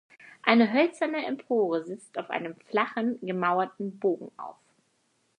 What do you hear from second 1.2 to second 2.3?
Empore sitzt